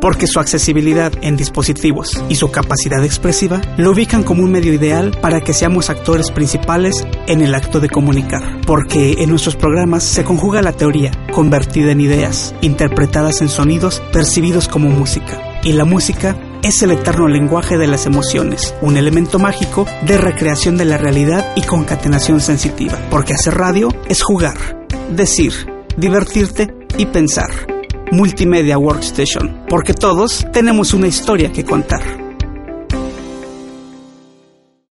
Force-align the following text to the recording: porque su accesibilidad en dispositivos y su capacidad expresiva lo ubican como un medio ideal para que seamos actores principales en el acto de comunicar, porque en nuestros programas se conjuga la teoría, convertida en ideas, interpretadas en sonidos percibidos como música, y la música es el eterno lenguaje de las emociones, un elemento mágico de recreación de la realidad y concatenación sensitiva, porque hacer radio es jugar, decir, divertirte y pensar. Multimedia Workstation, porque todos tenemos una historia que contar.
porque 0.00 0.26
su 0.26 0.40
accesibilidad 0.40 1.12
en 1.22 1.36
dispositivos 1.36 2.22
y 2.28 2.36
su 2.36 2.50
capacidad 2.50 3.04
expresiva 3.04 3.60
lo 3.76 3.92
ubican 3.92 4.22
como 4.22 4.42
un 4.42 4.50
medio 4.50 4.72
ideal 4.72 5.16
para 5.20 5.40
que 5.40 5.52
seamos 5.52 5.90
actores 5.90 6.30
principales 6.30 7.06
en 7.26 7.42
el 7.42 7.54
acto 7.54 7.80
de 7.80 7.88
comunicar, 7.88 8.60
porque 8.66 9.16
en 9.18 9.30
nuestros 9.30 9.56
programas 9.56 10.02
se 10.02 10.24
conjuga 10.24 10.62
la 10.62 10.72
teoría, 10.72 11.10
convertida 11.32 11.92
en 11.92 12.00
ideas, 12.00 12.54
interpretadas 12.60 13.40
en 13.40 13.48
sonidos 13.48 14.02
percibidos 14.12 14.68
como 14.68 14.88
música, 14.88 15.60
y 15.62 15.72
la 15.72 15.84
música 15.84 16.36
es 16.62 16.82
el 16.82 16.90
eterno 16.90 17.26
lenguaje 17.26 17.78
de 17.78 17.86
las 17.86 18.06
emociones, 18.06 18.74
un 18.82 18.96
elemento 18.96 19.38
mágico 19.38 19.86
de 20.06 20.18
recreación 20.18 20.76
de 20.76 20.84
la 20.84 20.98
realidad 20.98 21.52
y 21.56 21.62
concatenación 21.62 22.40
sensitiva, 22.40 22.98
porque 23.10 23.34
hacer 23.34 23.54
radio 23.54 23.88
es 24.08 24.22
jugar, 24.22 24.86
decir, 25.10 25.52
divertirte 25.96 26.74
y 26.98 27.06
pensar. 27.06 27.69
Multimedia 28.12 28.76
Workstation, 28.76 29.64
porque 29.68 29.94
todos 29.94 30.46
tenemos 30.52 30.94
una 30.94 31.06
historia 31.06 31.52
que 31.52 31.64
contar. 31.64 32.29